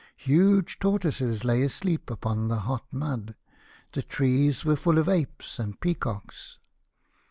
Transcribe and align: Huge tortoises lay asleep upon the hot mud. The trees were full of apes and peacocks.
Huge 0.17 0.79
tortoises 0.79 1.45
lay 1.45 1.61
asleep 1.61 2.09
upon 2.09 2.47
the 2.47 2.61
hot 2.61 2.87
mud. 2.91 3.35
The 3.91 4.01
trees 4.01 4.65
were 4.65 4.75
full 4.75 4.97
of 4.97 5.07
apes 5.07 5.59
and 5.59 5.79
peacocks. 5.79 6.57